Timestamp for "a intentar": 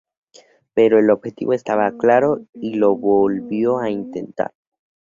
3.77-4.51